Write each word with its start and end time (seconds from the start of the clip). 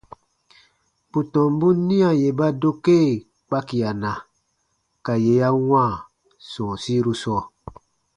Bù 1.11 1.19
tɔmbun 1.31 1.77
nia 1.87 2.09
yè 2.21 2.29
ba 2.39 2.47
dokee 2.61 3.09
kpakiana 3.47 4.11
ka 5.05 5.13
yè 5.23 5.33
ya 5.41 5.49
wãa 5.67 5.91
sɔ̃ɔsiru 6.51 7.13
sɔɔ. 7.21 7.41